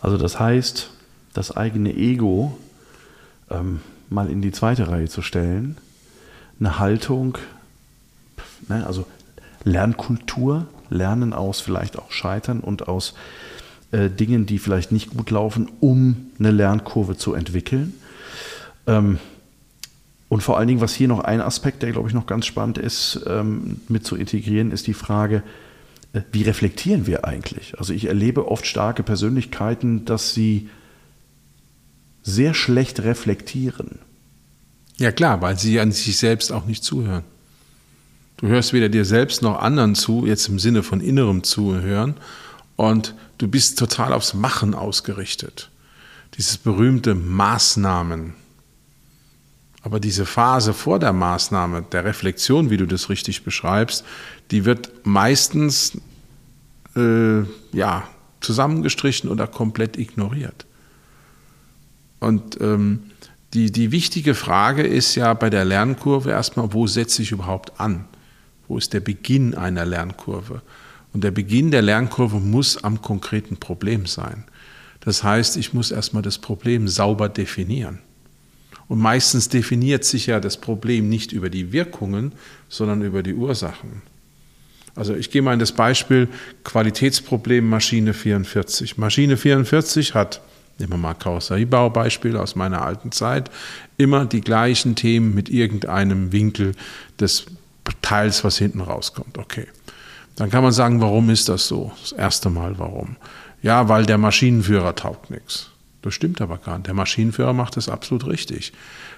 Also 0.00 0.18
das 0.18 0.40
heißt, 0.40 0.90
das 1.32 1.56
eigene 1.56 1.94
Ego 1.94 2.58
ähm, 3.50 3.82
mal 4.10 4.28
in 4.28 4.42
die 4.42 4.50
zweite 4.50 4.88
Reihe 4.88 5.08
zu 5.08 5.22
stellen, 5.22 5.78
eine 6.58 6.80
Haltung 6.80 7.38
Ne? 8.68 8.86
Also 8.86 9.06
Lernkultur, 9.64 10.66
Lernen 10.90 11.32
aus 11.32 11.60
vielleicht 11.60 11.98
auch 11.98 12.10
Scheitern 12.10 12.60
und 12.60 12.88
aus 12.88 13.14
äh, 13.92 14.10
Dingen, 14.10 14.46
die 14.46 14.58
vielleicht 14.58 14.92
nicht 14.92 15.10
gut 15.10 15.30
laufen, 15.30 15.70
um 15.80 16.30
eine 16.38 16.50
Lernkurve 16.50 17.16
zu 17.16 17.34
entwickeln. 17.34 17.94
Ähm, 18.86 19.18
und 20.28 20.42
vor 20.42 20.58
allen 20.58 20.68
Dingen, 20.68 20.80
was 20.80 20.94
hier 20.94 21.08
noch 21.08 21.20
ein 21.20 21.40
Aspekt, 21.40 21.82
der 21.82 21.92
glaube 21.92 22.08
ich 22.08 22.14
noch 22.14 22.26
ganz 22.26 22.46
spannend 22.46 22.78
ist, 22.78 23.20
ähm, 23.26 23.80
mit 23.88 24.06
zu 24.06 24.16
integrieren, 24.16 24.70
ist 24.70 24.86
die 24.86 24.94
Frage, 24.94 25.42
äh, 26.12 26.22
wie 26.32 26.42
reflektieren 26.42 27.06
wir 27.06 27.26
eigentlich? 27.26 27.78
Also 27.78 27.92
ich 27.92 28.06
erlebe 28.06 28.48
oft 28.48 28.66
starke 28.66 29.02
Persönlichkeiten, 29.02 30.04
dass 30.04 30.32
sie 30.32 30.70
sehr 32.22 32.54
schlecht 32.54 33.00
reflektieren. 33.00 33.98
Ja 34.96 35.12
klar, 35.12 35.42
weil 35.42 35.58
sie 35.58 35.80
an 35.80 35.92
sich 35.92 36.16
selbst 36.16 36.52
auch 36.52 36.64
nicht 36.64 36.84
zuhören. 36.84 37.24
Du 38.42 38.48
hörst 38.48 38.72
weder 38.72 38.88
dir 38.88 39.04
selbst 39.04 39.40
noch 39.40 39.60
anderen 39.60 39.94
zu, 39.94 40.26
jetzt 40.26 40.48
im 40.48 40.58
Sinne 40.58 40.82
von 40.82 41.00
innerem 41.00 41.44
Zuhören. 41.44 42.16
Und 42.74 43.14
du 43.38 43.46
bist 43.46 43.78
total 43.78 44.12
aufs 44.12 44.34
Machen 44.34 44.74
ausgerichtet. 44.74 45.70
Dieses 46.36 46.58
berühmte 46.58 47.14
Maßnahmen. 47.14 48.34
Aber 49.82 50.00
diese 50.00 50.26
Phase 50.26 50.74
vor 50.74 50.98
der 50.98 51.12
Maßnahme, 51.12 51.84
der 51.92 52.04
Reflexion, 52.04 52.68
wie 52.68 52.76
du 52.76 52.86
das 52.86 53.08
richtig 53.08 53.44
beschreibst, 53.44 54.04
die 54.50 54.64
wird 54.64 54.90
meistens 55.04 55.96
äh, 56.96 57.42
ja, 57.72 58.08
zusammengestrichen 58.40 59.30
oder 59.30 59.46
komplett 59.46 59.96
ignoriert. 59.96 60.66
Und 62.18 62.60
ähm, 62.60 63.04
Die, 63.54 63.70
die 63.70 63.92
wichtige 63.92 64.34
Frage 64.34 64.82
ist 64.82 65.14
ja 65.14 65.32
bei 65.34 65.48
der 65.48 65.64
Lernkurve 65.64 66.30
erstmal, 66.30 66.72
wo 66.72 66.86
setze 66.86 67.22
ich 67.22 67.30
überhaupt 67.30 67.78
an? 67.78 68.06
Wo 68.72 68.78
ist 68.78 68.94
der 68.94 69.00
Beginn 69.00 69.54
einer 69.54 69.84
Lernkurve? 69.84 70.62
Und 71.12 71.24
der 71.24 71.30
Beginn 71.30 71.70
der 71.70 71.82
Lernkurve 71.82 72.40
muss 72.40 72.82
am 72.82 73.02
konkreten 73.02 73.58
Problem 73.58 74.06
sein. 74.06 74.44
Das 75.00 75.22
heißt, 75.22 75.58
ich 75.58 75.74
muss 75.74 75.90
erstmal 75.90 76.22
das 76.22 76.38
Problem 76.38 76.88
sauber 76.88 77.28
definieren. 77.28 77.98
Und 78.88 78.98
meistens 78.98 79.50
definiert 79.50 80.04
sich 80.04 80.24
ja 80.24 80.40
das 80.40 80.56
Problem 80.56 81.10
nicht 81.10 81.32
über 81.32 81.50
die 81.50 81.70
Wirkungen, 81.70 82.32
sondern 82.70 83.02
über 83.02 83.22
die 83.22 83.34
Ursachen. 83.34 84.00
Also 84.94 85.14
ich 85.14 85.30
gehe 85.30 85.42
mal 85.42 85.52
in 85.52 85.58
das 85.58 85.72
Beispiel 85.72 86.28
Qualitätsproblem 86.64 87.68
Maschine 87.68 88.14
44. 88.14 88.96
Maschine 88.96 89.36
44 89.36 90.14
hat, 90.14 90.40
nehmen 90.78 90.92
wir 90.92 90.96
mal 90.96 91.12
Karosseriebau-Beispiel 91.12 92.38
aus 92.38 92.56
meiner 92.56 92.80
alten 92.80 93.12
Zeit, 93.12 93.50
immer 93.98 94.24
die 94.24 94.40
gleichen 94.40 94.94
Themen 94.94 95.34
mit 95.34 95.50
irgendeinem 95.50 96.32
Winkel 96.32 96.72
des 97.20 97.44
Teils, 98.00 98.44
was 98.44 98.58
hinten 98.58 98.80
rauskommt. 98.80 99.38
Okay. 99.38 99.66
Dann 100.36 100.50
kann 100.50 100.62
man 100.62 100.72
sagen, 100.72 101.00
warum 101.00 101.30
ist 101.30 101.48
das 101.48 101.66
so? 101.66 101.92
Das 102.00 102.12
erste 102.12 102.50
Mal, 102.50 102.78
warum? 102.78 103.16
Ja, 103.62 103.88
weil 103.88 104.06
der 104.06 104.18
Maschinenführer 104.18 104.94
taugt 104.94 105.30
nichts. 105.30 105.70
Das 106.02 106.14
stimmt 106.14 106.40
aber 106.40 106.58
gar 106.58 106.78
nicht. 106.78 106.88
Der 106.88 106.94
Maschinenführer 106.94 107.52
macht 107.52 107.76
das 107.76 107.88
absolut 107.88 108.26
richtig. 108.26 108.72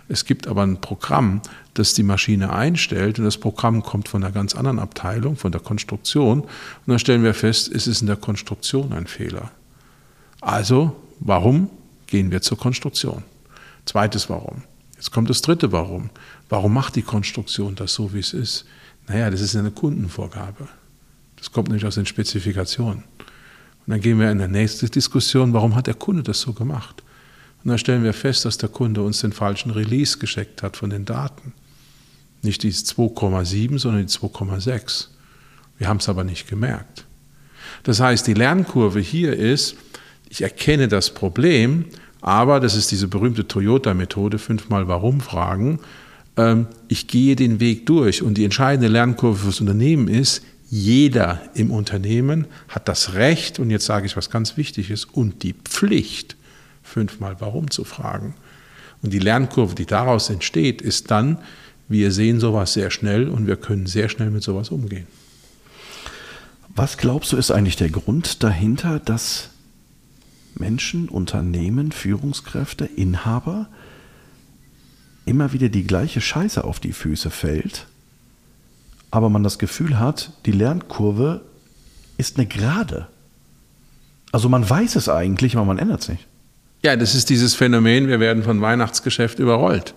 Es 0.09 0.27
gibt 0.27 0.47
aber 0.47 0.63
ein 0.63 0.83
Programm, 0.83 1.41
das 1.73 1.95
die 1.95 2.03
Maschine 2.03 2.53
einstellt 2.53 3.19
und 3.19 3.25
das 3.25 3.39
Programm 3.39 3.83
kommt 3.83 4.09
von 4.09 4.23
einer 4.23 4.33
ganz 4.33 4.55
anderen 4.55 4.79
Abteilung, 4.79 5.37
von 5.37 5.51
der 5.51 5.63
Konstruktion. 5.63 6.43
Und 6.43 6.51
dann 6.87 6.99
stellen 6.99 7.23
wir 7.23 7.33
fest, 7.33 7.73
es 7.73 7.87
ist 7.87 8.03
in 8.03 8.07
der 8.07 8.17
Konstruktion 8.17 8.93
ein 8.93 9.07
Fehler. 9.07 9.51
Also, 10.43 10.95
warum 11.21 11.71
gehen 12.07 12.31
wir 12.31 12.43
zur 12.43 12.59
Konstruktion? 12.59 13.25
Zweites 13.87 14.29
Warum. 14.29 14.63
Jetzt 15.05 15.13
kommt 15.13 15.29
das 15.29 15.43
dritte 15.43 15.71
Warum. 15.71 16.09
Warum 16.49 16.73
macht 16.73 16.97
die 16.97 17.03
Konstruktion 17.03 17.75
das 17.75 17.93
so, 17.93 18.15
wie 18.15 18.21
es 18.21 18.33
ist? 18.33 18.65
Naja, 19.07 19.29
das 19.29 19.43
ist 19.43 19.55
eine 19.55 19.71
Kundenvorgabe. 19.71 20.67
Das 21.37 21.53
kommt 21.53 21.69
nämlich 21.69 21.85
aus 21.85 21.97
den 21.97 22.07
Spezifikationen. 22.07 23.05
Und 23.19 23.87
dann 23.87 24.01
gehen 24.01 24.19
wir 24.19 24.31
in 24.31 24.39
der 24.39 24.49
nächste 24.49 24.89
Diskussion, 24.89 25.53
warum 25.53 25.75
hat 25.75 25.89
der 25.89 25.95
Kunde 25.95 26.23
das 26.23 26.41
so 26.41 26.55
gemacht? 26.55 27.03
Und 27.63 27.69
dann 27.69 27.77
stellen 27.77 28.03
wir 28.03 28.15
fest, 28.15 28.47
dass 28.47 28.57
der 28.57 28.71
Kunde 28.71 29.03
uns 29.03 29.21
den 29.21 29.35
falschen 29.35 29.73
Release 29.73 30.17
geschickt 30.17 30.63
hat 30.63 30.79
von 30.79 30.89
den 30.89 31.05
Daten. 31.05 31.53
Nicht 32.41 32.63
die 32.63 32.73
2,7, 32.73 33.79
sondern 33.79 34.07
die 34.07 34.11
2,6. 34.11 35.09
Wir 35.77 35.87
haben 35.87 35.99
es 35.99 36.09
aber 36.09 36.25
nicht 36.25 36.49
gemerkt. 36.49 37.05
Das 37.83 38.01
heißt, 38.01 38.27
die 38.27 38.33
Lernkurve 38.33 39.01
hier 39.01 39.37
ist, 39.37 39.77
ich 40.31 40.41
erkenne 40.41 40.89
das 40.89 41.13
Problem, 41.13 41.85
aber 42.25 42.59
das 42.59 42.75
ist 42.75 42.91
diese 42.91 43.07
berühmte 43.07 43.47
Toyota-Methode, 43.47 44.39
fünfmal 44.39 44.89
Warum 44.89 45.21
fragen. 45.21 45.79
Ähm, 46.39 46.69
ich 46.89 47.07
gehe 47.07 47.37
den 47.37 47.61
Weg 47.61 47.85
durch 47.85 48.23
und 48.23 48.39
die 48.39 48.45
entscheidende 48.45 48.89
Lernkurve 48.89 49.45
fürs 49.45 49.61
Unternehmen 49.61 50.09
ist, 50.09 50.43
jeder 50.71 51.43
im 51.53 51.71
Unternehmen 51.71 52.47
hat 52.69 52.89
das 52.89 53.13
Recht, 53.13 53.59
und 53.59 53.69
jetzt 53.69 53.85
sage 53.85 54.07
ich 54.07 54.17
was 54.17 54.31
ganz 54.31 54.57
Wichtiges, 54.57 55.05
und 55.05 55.43
die 55.43 55.53
Pflicht, 55.53 56.37
fünfmal 56.83 57.37
warum 57.41 57.71
zu 57.71 57.85
fragen. 57.85 58.35
Und 59.03 59.13
die 59.13 59.19
Lernkurve, 59.19 59.75
die 59.75 59.85
daraus 59.85 60.31
entsteht, 60.31 60.81
ist 60.81 61.11
dann, 61.11 61.37
wir 61.89 62.11
sehen 62.11 62.41
sowas 62.41 62.73
sehr 62.73 62.91
schnell 62.91 63.29
und 63.29 63.47
wir 63.47 63.57
können 63.57 63.85
sehr 63.85 64.09
schnell 64.09 64.31
mit 64.31 64.43
sowas 64.43 64.71
umgehen. 64.71 65.07
Was 66.75 66.97
glaubst 66.97 67.33
du, 67.33 67.37
ist 67.37 67.51
eigentlich 67.51 67.77
der 67.77 67.91
Grund 67.91 68.43
dahinter, 68.43 68.99
dass 68.99 69.51
Menschen, 70.55 71.09
Unternehmen, 71.09 71.93
Führungskräfte, 71.93 72.85
Inhaber 72.85 73.69
immer 75.27 75.53
wieder 75.53 75.69
die 75.69 75.87
gleiche 75.87 76.21
Scheiße 76.21 76.65
auf 76.65 76.81
die 76.81 76.93
Füße 76.93 77.31
fällt 77.31 77.87
aber 79.15 79.31
man 79.31 79.45
das 79.45 79.61
Gefühl 79.61 80.01
hat, 80.01 80.33
die 80.45 80.51
Lernkurve 80.51 81.43
ist 82.17 82.37
eine 82.37 82.47
Gerade. 82.47 83.07
Also 84.33 84.49
man 84.49 84.69
weiß 84.69 84.97
es 84.97 85.09
eigentlich, 85.09 85.55
aber 85.55 85.65
man 85.65 85.79
ändert 85.79 86.01
es 86.01 86.09
nicht. 86.09 86.27
Ja, 86.85 86.97
das 86.97 87.15
ist 87.15 87.31
dieses 87.31 87.55
Phänomen, 87.55 88.09
wir 88.09 88.19
werden 88.19 88.43
von 88.43 88.61
Weihnachtsgeschäft 88.61 89.39
überrollt. 89.39 89.95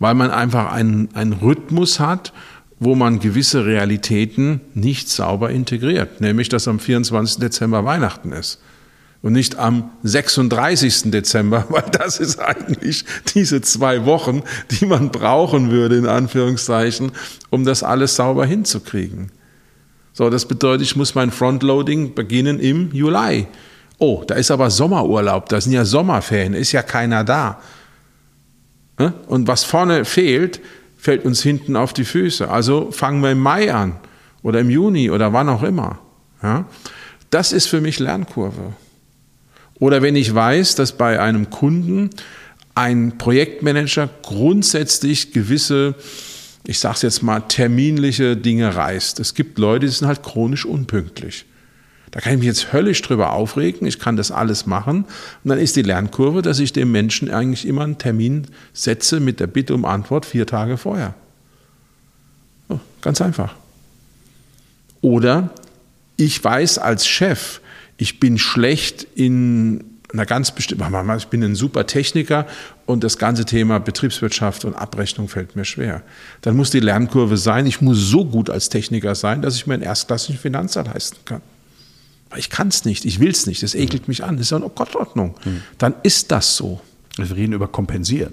Weil 0.00 0.14
man 0.14 0.32
einfach 0.32 0.72
einen, 0.72 1.14
einen 1.14 1.32
Rhythmus 1.32 2.00
hat, 2.00 2.32
wo 2.80 2.96
man 2.96 3.20
gewisse 3.20 3.66
Realitäten 3.66 4.60
nicht 4.74 5.08
sauber 5.08 5.50
integriert. 5.50 6.20
Nämlich, 6.20 6.48
dass 6.48 6.66
am 6.66 6.80
24. 6.80 7.38
Dezember 7.38 7.84
Weihnachten 7.84 8.32
ist 8.32 8.60
und 9.24 9.32
nicht 9.32 9.56
am 9.56 9.90
36. 10.02 11.10
Dezember, 11.10 11.64
weil 11.70 11.84
das 11.90 12.20
ist 12.20 12.38
eigentlich 12.38 13.06
diese 13.34 13.62
zwei 13.62 14.04
Wochen, 14.04 14.42
die 14.70 14.84
man 14.84 15.10
brauchen 15.10 15.70
würde, 15.70 15.96
in 15.96 16.06
Anführungszeichen, 16.06 17.10
um 17.48 17.64
das 17.64 17.82
alles 17.82 18.16
sauber 18.16 18.44
hinzukriegen. 18.44 19.32
So, 20.12 20.28
das 20.28 20.44
bedeutet, 20.44 20.82
ich 20.82 20.94
muss 20.94 21.14
mein 21.14 21.30
Frontloading 21.30 22.14
beginnen 22.14 22.60
im 22.60 22.92
Juli. 22.92 23.46
Oh, 23.96 24.22
da 24.26 24.34
ist 24.34 24.50
aber 24.50 24.70
Sommerurlaub, 24.70 25.48
da 25.48 25.58
sind 25.58 25.72
ja 25.72 25.86
Sommerferien, 25.86 26.52
ist 26.52 26.72
ja 26.72 26.82
keiner 26.82 27.24
da. 27.24 27.62
Und 29.26 29.48
was 29.48 29.64
vorne 29.64 30.04
fehlt, 30.04 30.60
fällt 30.98 31.24
uns 31.24 31.42
hinten 31.42 31.76
auf 31.76 31.94
die 31.94 32.04
Füße. 32.04 32.50
Also 32.50 32.90
fangen 32.90 33.22
wir 33.22 33.32
im 33.32 33.40
Mai 33.40 33.72
an 33.72 33.96
oder 34.42 34.60
im 34.60 34.68
Juni 34.68 35.10
oder 35.10 35.32
wann 35.32 35.48
auch 35.48 35.62
immer. 35.62 35.98
Das 37.30 37.52
ist 37.52 37.68
für 37.68 37.80
mich 37.80 37.98
Lernkurve. 37.98 38.74
Oder 39.78 40.02
wenn 40.02 40.16
ich 40.16 40.34
weiß, 40.34 40.74
dass 40.76 40.92
bei 40.92 41.20
einem 41.20 41.50
Kunden 41.50 42.10
ein 42.74 43.18
Projektmanager 43.18 44.08
grundsätzlich 44.22 45.32
gewisse, 45.32 45.94
ich 46.66 46.78
sage 46.78 46.96
es 46.96 47.02
jetzt 47.02 47.22
mal, 47.22 47.40
terminliche 47.40 48.36
Dinge 48.36 48.74
reißt. 48.74 49.20
Es 49.20 49.34
gibt 49.34 49.58
Leute, 49.58 49.86
die 49.86 49.92
sind 49.92 50.08
halt 50.08 50.22
chronisch 50.22 50.64
unpünktlich. 50.64 51.44
Da 52.10 52.20
kann 52.20 52.34
ich 52.34 52.38
mich 52.38 52.46
jetzt 52.46 52.72
höllisch 52.72 53.02
drüber 53.02 53.32
aufregen, 53.32 53.88
ich 53.88 53.98
kann 53.98 54.16
das 54.16 54.30
alles 54.30 54.66
machen. 54.66 55.04
Und 55.42 55.48
dann 55.50 55.58
ist 55.58 55.74
die 55.74 55.82
Lernkurve, 55.82 56.42
dass 56.42 56.60
ich 56.60 56.72
dem 56.72 56.92
Menschen 56.92 57.28
eigentlich 57.28 57.66
immer 57.66 57.82
einen 57.82 57.98
Termin 57.98 58.46
setze 58.72 59.18
mit 59.18 59.40
der 59.40 59.48
Bitte 59.48 59.74
um 59.74 59.84
Antwort 59.84 60.24
vier 60.24 60.46
Tage 60.46 60.76
vorher. 60.76 61.14
Oh, 62.68 62.78
ganz 63.00 63.20
einfach. 63.20 63.56
Oder 65.00 65.50
ich 66.16 66.42
weiß 66.42 66.78
als 66.78 67.06
Chef, 67.06 67.60
ich 67.96 68.20
bin 68.20 68.38
schlecht 68.38 69.06
in 69.14 69.84
einer 70.12 70.26
ganz 70.26 70.52
bestimmten, 70.52 71.16
ich 71.18 71.26
bin 71.26 71.42
ein 71.42 71.54
super 71.54 71.86
Techniker 71.86 72.46
und 72.86 73.02
das 73.02 73.18
ganze 73.18 73.44
Thema 73.44 73.80
Betriebswirtschaft 73.80 74.64
und 74.64 74.74
Abrechnung 74.74 75.28
fällt 75.28 75.56
mir 75.56 75.64
schwer. 75.64 76.02
Dann 76.42 76.56
muss 76.56 76.70
die 76.70 76.80
Lernkurve 76.80 77.36
sein, 77.36 77.66
ich 77.66 77.80
muss 77.80 77.98
so 77.98 78.24
gut 78.24 78.48
als 78.48 78.68
Techniker 78.68 79.14
sein, 79.14 79.42
dass 79.42 79.56
ich 79.56 79.66
mir 79.66 79.74
einen 79.74 79.82
erstklassigen 79.82 80.40
Finanzer 80.40 80.84
leisten 80.84 81.18
kann. 81.24 81.42
Aber 82.30 82.38
ich 82.38 82.48
kann 82.48 82.68
es 82.68 82.84
nicht, 82.84 83.04
ich 83.04 83.20
will 83.20 83.30
es 83.30 83.46
nicht, 83.46 83.62
das 83.62 83.74
ekelt 83.74 84.08
mich 84.08 84.24
an, 84.24 84.36
das 84.36 84.46
ist 84.46 84.50
ja 84.50 84.56
eine 84.56 84.68
Gottordnung. 84.68 85.34
Hm. 85.42 85.62
Dann 85.78 85.94
ist 86.02 86.30
das 86.30 86.56
so. 86.56 86.80
Wir 87.16 87.36
reden 87.36 87.52
über 87.52 87.68
Kompensieren. 87.68 88.32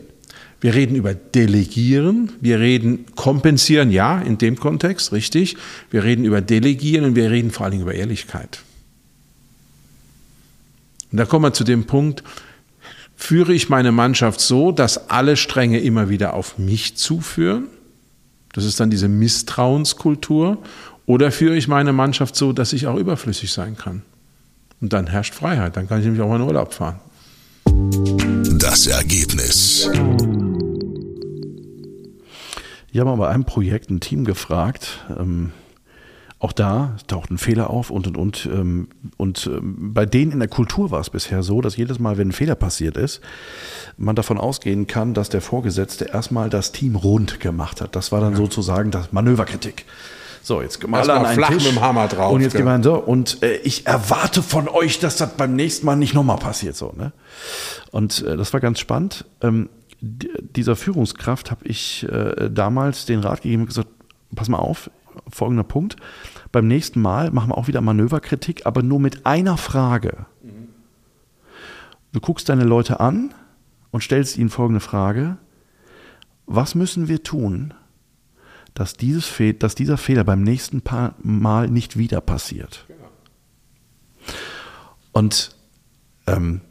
Wir 0.60 0.76
reden 0.76 0.96
über 0.96 1.16
Delegieren, 1.16 2.34
wir 2.40 2.60
reden 2.60 3.08
Kompensieren, 3.16 3.90
ja, 3.92 4.22
in 4.22 4.38
dem 4.38 4.60
Kontext, 4.60 5.12
richtig. 5.12 5.58
Wir 5.90 6.04
reden 6.04 6.24
über 6.24 6.42
Delegieren 6.42 7.06
und 7.06 7.16
wir 7.16 7.32
reden 7.32 7.50
vor 7.50 7.66
allen 7.66 7.72
Dingen 7.72 7.84
über 7.84 7.96
Ehrlichkeit. 7.96 8.62
Und 11.12 11.18
da 11.18 11.26
kommen 11.26 11.46
wir 11.46 11.54
zu 11.54 11.64
dem 11.64 11.86
Punkt, 11.86 12.24
führe 13.16 13.54
ich 13.54 13.70
meine 13.70 13.92
Mannschaft 13.92 14.40
so, 14.40 14.72
dass 14.72 15.10
alle 15.10 15.38
Stränge 15.38 15.80
immer 15.80 16.10
wieder 16.10 16.34
auf 16.34 16.58
mich 16.58 16.96
zuführen? 16.96 17.68
Das 18.54 18.66
ist 18.66 18.80
dann 18.80 18.90
diese 18.90 19.08
Misstrauenskultur. 19.08 20.58
Oder 21.06 21.32
führe 21.32 21.56
ich 21.56 21.68
meine 21.68 21.94
Mannschaft 21.94 22.36
so, 22.36 22.54
dass 22.54 22.74
ich 22.74 22.88
auch 22.88 22.98
überflüssig 22.98 23.52
sein 23.52 23.78
kann? 23.78 24.04
Und 24.80 24.94
dann 24.94 25.08
herrscht 25.08 25.34
Freiheit, 25.34 25.78
dann 25.78 25.88
kann 25.88 26.00
ich 26.00 26.06
nämlich 26.06 26.22
auch 26.22 26.30
mal 26.30 26.38
in 26.38 26.42
Urlaub 26.42 26.74
fahren. 26.74 27.00
Das 28.58 28.88
Ergebnis. 28.88 29.90
Ich 32.92 33.00
habe 33.00 33.10
mal 33.10 33.16
bei 33.16 33.30
einem 33.30 33.46
Projekt 33.46 33.90
ein 33.90 34.00
Team 34.00 34.26
gefragt, 34.26 35.06
ähm, 35.18 35.52
auch 36.42 36.54
da 36.54 36.96
taucht 37.06 37.30
ein 37.30 37.38
Fehler 37.38 37.70
auf 37.70 37.92
und 37.92 38.08
und 38.08 38.18
und. 38.18 38.50
Ähm, 38.52 38.88
und 39.18 39.46
ähm, 39.46 39.94
bei 39.94 40.08
denen 40.08 40.32
in 40.32 40.40
der 40.40 40.48
Kultur 40.48 40.90
war 40.90 41.00
es 41.00 41.12
bisher 41.12 41.44
so, 41.44 41.62
dass 41.62 41.78
jedes 41.78 42.00
Mal, 42.00 42.18
wenn 42.18 42.30
ein 42.30 42.32
Fehler 42.32 42.56
passiert 42.56 42.98
ist, 42.98 43.22
man 43.96 44.16
davon 44.16 44.40
ausgehen 44.40 44.88
kann, 44.88 45.14
dass 45.14 45.30
der 45.30 45.42
Vorgesetzte 45.42 46.06
erstmal 46.06 46.50
das 46.50 46.72
Team 46.72 46.96
rund 46.96 47.40
gemacht 47.40 47.80
hat. 47.80 47.96
Das 47.96 48.12
war 48.12 48.22
dann 48.22 48.32
ja. 48.32 48.38
sozusagen 48.38 48.90
das 48.90 49.12
Manöverkritik. 49.12 49.86
So, 50.42 50.64
jetzt 50.64 50.86
mal 50.88 51.08
an 51.08 51.26
einen 51.28 51.36
flach 51.36 51.50
Tisch 51.50 51.64
mit 51.64 51.74
dem 51.74 51.82
Hammer 51.82 52.08
drauf. 52.08 52.34
Und 52.34 52.42
jetzt 52.42 52.58
ja. 52.58 52.82
so, 52.82 52.96
und 52.96 53.44
äh, 53.44 53.58
ich 53.58 53.86
erwarte 53.86 54.42
von 54.42 54.68
euch, 54.68 54.98
dass 54.98 55.18
das 55.18 55.34
beim 55.36 55.56
nächsten 55.56 55.86
Mal 55.86 55.96
nicht 55.96 56.16
nochmal 56.16 56.38
passiert. 56.38 56.76
So, 56.76 56.92
ne? 56.98 57.12
Und 57.92 58.26
äh, 58.26 58.36
das 58.36 58.52
war 58.52 58.60
ganz 58.60 58.80
spannend. 58.80 59.26
Ähm, 59.42 59.70
dieser 60.02 60.76
Führungskraft 60.76 61.52
habe 61.52 61.66
ich 61.66 62.08
äh, 62.12 62.50
damals 62.50 63.06
den 63.06 63.20
Rat 63.20 63.44
gegeben 63.44 63.62
und 63.62 63.68
gesagt, 63.68 63.90
pass 64.34 64.50
mal 64.50 64.58
auf, 64.58 64.90
folgender 65.30 65.64
Punkt. 65.64 65.96
Beim 66.52 66.68
nächsten 66.68 67.02
Mal 67.02 67.32
machen 67.32 67.50
wir 67.50 67.58
auch 67.58 67.68
wieder 67.68 67.82
Manöverkritik, 67.82 68.66
aber 68.66 68.84
nur 68.84 69.00
mit 69.00 69.26
einer 69.26 69.58
Frage. 69.58 70.26
Du 72.12 72.20
guckst 72.20 72.50
deine 72.50 72.64
Leute 72.64 73.00
an 73.00 73.34
und 73.92 74.04
stellst 74.04 74.38
ihnen 74.38 74.50
folgende 74.50 74.82
Frage. 74.82 75.38
Was 76.46 76.76
müssen 76.76 77.08
wir 77.08 77.24
tun, 77.24 77.74
dass, 78.74 78.94
dieses 78.94 79.26
Fe 79.26 79.54
dass 79.54 79.76
dieser 79.76 79.98
Fehler 79.98 80.24
beim 80.24 80.44
nächsten 80.44 80.82
Mal 81.22 81.70
nicht 81.70 81.98
wieder 81.98 82.20
passiert? 82.22 82.86
Und 85.14 85.56
ähm, 86.28 86.62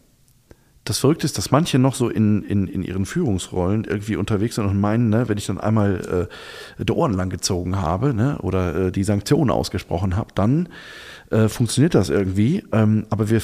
das 0.90 0.98
Verrückte 0.98 1.24
ist, 1.24 1.38
dass 1.38 1.52
manche 1.52 1.78
noch 1.78 1.94
so 1.94 2.08
in, 2.08 2.42
in, 2.42 2.66
in 2.66 2.82
ihren 2.82 3.06
Führungsrollen 3.06 3.84
irgendwie 3.84 4.16
unterwegs 4.16 4.56
sind 4.56 4.66
und 4.66 4.80
meinen, 4.80 5.08
ne, 5.08 5.28
wenn 5.28 5.38
ich 5.38 5.46
dann 5.46 5.60
einmal 5.60 6.28
äh, 6.78 6.84
die 6.84 6.92
Ohren 6.92 7.14
lang 7.14 7.30
gezogen 7.30 7.80
habe 7.80 8.12
ne, 8.12 8.38
oder 8.38 8.74
äh, 8.74 8.92
die 8.92 9.04
Sanktionen 9.04 9.50
ausgesprochen 9.50 10.16
habe, 10.16 10.30
dann 10.34 10.68
äh, 11.30 11.48
funktioniert 11.48 11.94
das 11.94 12.10
irgendwie. 12.10 12.64
Ähm, 12.72 13.06
aber 13.08 13.30
wir, 13.30 13.40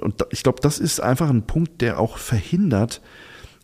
und 0.00 0.24
ich 0.30 0.44
glaube, 0.44 0.60
das 0.62 0.78
ist 0.78 1.00
einfach 1.00 1.28
ein 1.28 1.42
Punkt, 1.42 1.80
der 1.80 1.98
auch 1.98 2.16
verhindert, 2.16 3.00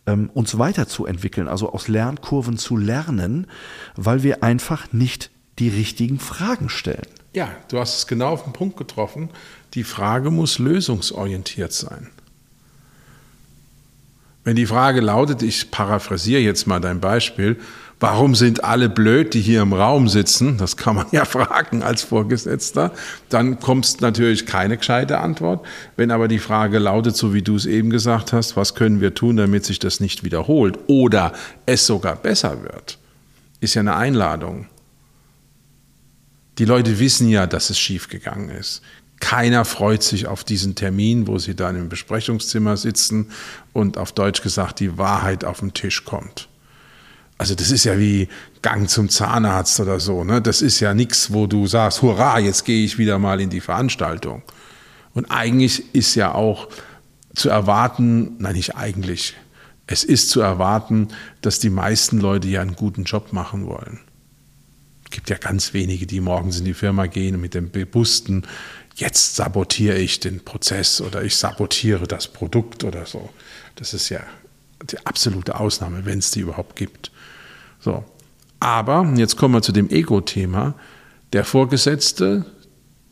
ähm, 0.07 0.29
uns 0.35 0.59
weiterzuentwickeln, 0.59 1.47
also 1.47 1.73
aus 1.73 1.87
Lernkurven 1.87 2.59
zu 2.59 2.77
lernen, 2.77 3.47
weil 3.95 4.25
wir 4.25 4.43
einfach 4.43 4.93
nicht 4.93 5.31
die 5.61 5.69
richtigen 5.69 6.19
Fragen 6.19 6.69
stellen. 6.69 7.07
Ja, 7.33 7.49
du 7.69 7.79
hast 7.79 7.97
es 7.97 8.07
genau 8.09 8.31
auf 8.31 8.43
den 8.43 8.53
Punkt 8.53 8.77
getroffen. 8.77 9.31
Die 9.75 9.85
Frage 9.85 10.33
muss 10.33 10.59
lösungsorientiert 10.59 11.73
sein. 11.73 12.11
Wenn 14.45 14.57
die 14.57 14.67
Frage 14.67 15.01
lautet, 15.01 15.43
ich 15.43 15.71
paraphrasiere 15.71 16.41
jetzt 16.41 16.67
mal 16.67 16.79
dein 16.79 17.01
Beispiel, 17.01 17.59
warum 17.99 18.35
sind 18.35 18.63
alle 18.63 18.91
blöd, 18.91 19.33
die 19.33 19.41
hier 19.41 19.63
im 19.63 19.73
Raum 19.73 20.09
sitzen? 20.09 20.59
Das 20.59 20.77
kann 20.77 20.97
man 20.97 21.07
ja 21.13 21.25
fragen 21.25 21.83
als 21.83 22.03
Vorgesetzter. 22.03 22.93
Dann 23.31 23.59
kommt 23.59 24.03
natürlich 24.03 24.45
keine 24.45 24.77
gescheite 24.77 25.19
Antwort. 25.19 25.67
Wenn 25.97 26.11
aber 26.11 26.29
die 26.29 26.39
Frage 26.39 26.79
lautet, 26.79 27.17
so 27.17 27.33
wie 27.33 27.41
du 27.41 27.57
es 27.57 27.65
eben 27.65 27.89
gesagt 27.89 28.35
hast, 28.35 28.55
was 28.55 28.75
können 28.75 29.01
wir 29.01 29.15
tun, 29.15 29.39
damit 29.39 29.65
sich 29.65 29.79
das 29.79 30.01
nicht 30.01 30.25
wiederholt 30.25 30.79
oder 30.89 31.33
es 31.65 31.87
sogar 31.87 32.17
besser 32.17 32.63
wird, 32.63 32.99
ist 33.61 33.75
ja 33.75 33.81
eine 33.81 33.97
Einladung. 33.97 34.67
Die 36.59 36.67
Leute 36.67 37.01
wissen 37.01 37.29
ja, 37.31 37.47
dass 37.47 37.71
es 37.71 37.79
schiefgegangen 37.79 38.51
ist. 38.51 38.83
Keiner 39.25 39.65
freut 39.65 40.03
sich 40.03 40.27
auf 40.27 40.45
diesen 40.45 40.75
Termin, 40.75 41.27
wo 41.27 41.39
sie 41.39 41.57
dann 41.57 41.77
im 41.77 41.89
Besprechungszimmer 41.89 42.77
sitzen 42.77 43.31
und 43.73 43.97
auf 43.97 44.13
Deutsch 44.13 44.43
gesagt 44.43 44.81
die 44.81 44.99
Wahrheit 44.99 45.47
auf 45.47 45.61
den 45.61 45.73
Tisch 45.73 46.05
kommt. 46.05 46.47
Also 47.39 47.55
das 47.55 47.71
ist 47.71 47.85
ja 47.85 47.99
wie 47.99 48.29
Gang 48.61 48.87
zum 48.87 49.09
Zahnarzt 49.09 49.81
oder 49.81 49.99
so. 49.99 50.25
Ne? 50.25 50.43
Das 50.43 50.61
ist 50.61 50.79
ja 50.81 50.93
nichts, 50.93 51.33
wo 51.33 51.47
du 51.47 51.67
sagst, 51.67 52.03
hurra, 52.03 52.39
jetzt 52.39 52.67
gehe 52.67 52.85
ich 52.85 52.99
wieder 52.99 53.19
mal 53.19 53.41
in 53.41 53.49
die 53.49 53.63
Veranstaltung. 53.63 54.43
Und 55.15 55.31
eigentlich 55.31 55.95
ist 55.95 56.15
ja 56.17 56.35
auch 56.35 56.69
zu 57.35 57.49
erwarten, 57.49 58.37
nein, 58.39 58.57
nicht 58.57 58.77
eigentlich, 58.77 59.37
es 59.87 60.05
ist 60.05 60.29
zu 60.29 60.43
erwarten, 60.43 61.09
dass 61.41 61.61
die 61.61 61.71
meisten 61.71 62.19
Leute 62.21 62.49
ja 62.49 62.61
einen 62.61 62.77
guten 62.77 63.05
Job 63.05 63.33
machen 63.33 63.65
wollen. 63.65 64.01
Es 65.05 65.11
gibt 65.13 65.31
ja 65.31 65.39
ganz 65.39 65.73
wenige, 65.73 66.07
die 66.07 66.21
morgens 66.21 66.59
in 66.59 66.67
die 66.67 66.75
Firma 66.75 67.07
gehen 67.07 67.41
mit 67.41 67.55
dem 67.55 67.71
bewussten, 67.71 68.45
jetzt 68.95 69.37
sabotiere 69.37 69.99
ich 69.99 70.21
den 70.21 70.45
Prozess 70.45 71.01
oder 71.01 71.23
ich 71.23 71.37
sabotiere 71.37 72.07
das 72.07 72.29
Produkt 72.29 72.85
oder 72.85 73.07
so. 73.07 73.31
Das 73.77 73.95
ist 73.95 74.09
ja 74.09 74.21
die 74.83 75.05
absolute 75.05 75.59
Ausnahme, 75.59 76.05
wenn 76.05 76.19
es 76.19 76.31
die 76.31 76.41
überhaupt 76.41 76.77
gibt. 76.77 77.11
So. 77.81 78.05
Aber, 78.61 79.13
jetzt 79.17 79.37
kommen 79.37 79.55
wir 79.55 79.63
zu 79.63 79.73
dem 79.73 79.91
Ego-Thema, 79.91 80.75
der 81.33 81.45
Vorgesetzte, 81.45 82.47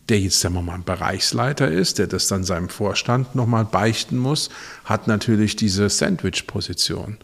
der 0.08 0.20
jetzt 0.20 0.40
sagen 0.40 0.54
wir 0.54 0.62
mal 0.62 0.74
ein 0.74 0.84
Bereichsleiter 0.84 1.70
ist, 1.70 1.98
der 1.98 2.06
das 2.06 2.28
dann 2.28 2.44
seinem 2.44 2.68
Vorstand 2.68 3.34
nochmal 3.34 3.64
beichten 3.64 4.18
muss, 4.18 4.50
hat 4.84 5.08
natürlich 5.08 5.56
diese 5.56 5.88
Sandwich-Position. 5.88 7.18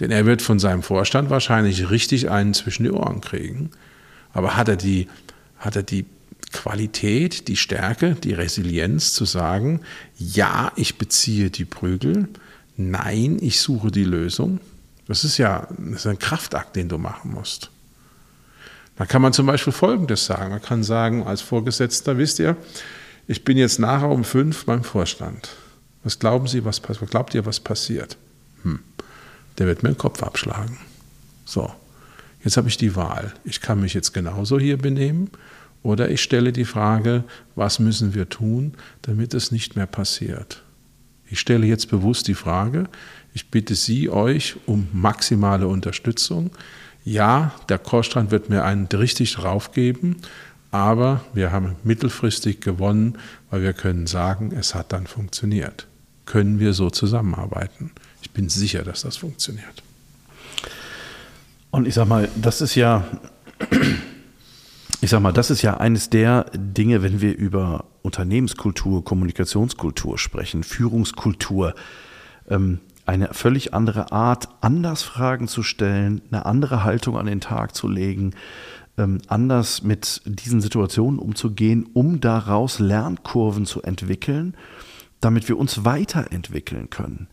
Denn 0.00 0.10
er 0.10 0.26
wird 0.26 0.42
von 0.42 0.58
seinem 0.58 0.82
Vorstand 0.82 1.30
wahrscheinlich 1.30 1.90
richtig 1.90 2.30
einen 2.30 2.54
zwischen 2.54 2.84
die 2.84 2.90
Ohren 2.90 3.20
kriegen. 3.20 3.70
Aber 4.32 4.56
hat 4.56 4.68
er 4.68 4.76
die, 4.76 5.08
hat 5.58 5.76
er 5.76 5.82
die 5.82 6.06
Qualität, 6.52 7.48
die 7.48 7.56
Stärke, 7.56 8.14
die 8.14 8.32
Resilienz 8.32 9.12
zu 9.12 9.24
sagen, 9.24 9.80
ja, 10.18 10.72
ich 10.76 10.98
beziehe 10.98 11.50
die 11.50 11.64
Prügel, 11.64 12.28
nein, 12.76 13.38
ich 13.40 13.60
suche 13.60 13.90
die 13.90 14.04
Lösung. 14.04 14.60
Das 15.06 15.24
ist 15.24 15.38
ja 15.38 15.68
das 15.70 16.00
ist 16.00 16.06
ein 16.06 16.18
Kraftakt, 16.18 16.76
den 16.76 16.88
du 16.88 16.98
machen 16.98 17.32
musst. 17.32 17.70
Da 18.96 19.06
kann 19.06 19.22
man 19.22 19.32
zum 19.32 19.46
Beispiel 19.46 19.72
Folgendes 19.72 20.26
sagen. 20.26 20.50
Man 20.50 20.62
kann 20.62 20.82
sagen, 20.82 21.24
als 21.24 21.40
Vorgesetzter, 21.40 22.18
wisst 22.18 22.40
ihr, 22.40 22.56
ich 23.26 23.44
bin 23.44 23.56
jetzt 23.56 23.78
nachher 23.78 24.08
um 24.08 24.24
fünf 24.24 24.64
beim 24.64 24.82
Vorstand. 24.82 25.50
Was 26.02 26.18
glauben 26.18 26.46
Sie, 26.46 26.64
was, 26.64 26.82
was 26.88 26.98
glaubt 27.10 27.34
ihr, 27.34 27.46
was 27.46 27.60
passiert? 27.60 28.16
Hm, 28.62 28.80
der 29.58 29.66
wird 29.66 29.82
mir 29.82 29.90
den 29.90 29.98
Kopf 29.98 30.22
abschlagen. 30.22 30.78
So, 31.44 31.72
jetzt 32.42 32.56
habe 32.56 32.68
ich 32.68 32.76
die 32.76 32.96
Wahl. 32.96 33.32
Ich 33.44 33.60
kann 33.60 33.80
mich 33.80 33.94
jetzt 33.94 34.12
genauso 34.12 34.58
hier 34.58 34.78
benehmen 34.78 35.30
oder 35.88 36.10
ich 36.10 36.22
stelle 36.22 36.52
die 36.52 36.66
Frage, 36.66 37.24
was 37.54 37.78
müssen 37.78 38.12
wir 38.12 38.28
tun, 38.28 38.74
damit 39.00 39.32
es 39.32 39.50
nicht 39.50 39.74
mehr 39.74 39.86
passiert? 39.86 40.62
Ich 41.30 41.40
stelle 41.40 41.66
jetzt 41.66 41.88
bewusst 41.88 42.28
die 42.28 42.34
Frage, 42.34 42.90
ich 43.32 43.50
bitte 43.50 43.74
Sie, 43.74 44.10
euch 44.10 44.56
um 44.66 44.88
maximale 44.92 45.66
Unterstützung. 45.66 46.50
Ja, 47.06 47.52
der 47.70 47.78
Korstrand 47.78 48.30
wird 48.30 48.50
mir 48.50 48.64
einen 48.64 48.84
richtig 48.84 49.32
drauf 49.32 49.72
geben, 49.72 50.16
aber 50.70 51.24
wir 51.32 51.52
haben 51.52 51.76
mittelfristig 51.84 52.60
gewonnen, 52.60 53.16
weil 53.48 53.62
wir 53.62 53.72
können 53.72 54.06
sagen, 54.06 54.52
es 54.54 54.74
hat 54.74 54.92
dann 54.92 55.06
funktioniert. 55.06 55.86
Können 56.26 56.60
wir 56.60 56.74
so 56.74 56.90
zusammenarbeiten? 56.90 57.92
Ich 58.20 58.30
bin 58.32 58.50
sicher, 58.50 58.82
dass 58.82 59.00
das 59.00 59.16
funktioniert. 59.16 59.82
Und 61.70 61.88
ich 61.88 61.94
sage 61.94 62.10
mal, 62.10 62.28
das 62.36 62.60
ist 62.60 62.74
ja 62.74 63.06
ich 65.00 65.10
sag 65.10 65.20
mal, 65.20 65.32
das 65.32 65.50
ist 65.50 65.62
ja 65.62 65.76
eines 65.76 66.10
der 66.10 66.46
Dinge, 66.54 67.02
wenn 67.02 67.20
wir 67.20 67.36
über 67.36 67.84
Unternehmenskultur, 68.02 69.04
Kommunikationskultur 69.04 70.18
sprechen, 70.18 70.64
Führungskultur, 70.64 71.74
ähm, 72.48 72.80
eine 73.06 73.32
völlig 73.32 73.74
andere 73.74 74.12
Art, 74.12 74.48
anders 74.60 75.02
Fragen 75.02 75.48
zu 75.48 75.62
stellen, 75.62 76.20
eine 76.30 76.46
andere 76.46 76.84
Haltung 76.84 77.16
an 77.16 77.26
den 77.26 77.40
Tag 77.40 77.74
zu 77.74 77.88
legen, 77.88 78.34
ähm, 78.98 79.18
anders 79.28 79.82
mit 79.82 80.20
diesen 80.24 80.60
Situationen 80.60 81.18
umzugehen, 81.20 81.88
um 81.94 82.20
daraus 82.20 82.80
Lernkurven 82.80 83.66
zu 83.66 83.82
entwickeln, 83.82 84.56
damit 85.20 85.48
wir 85.48 85.58
uns 85.58 85.84
weiterentwickeln 85.84 86.90
können. 86.90 87.28